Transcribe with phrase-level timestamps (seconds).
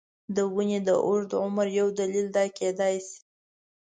[0.35, 3.19] د ونې د اوږد عمر یو دلیل دا کېدای شي.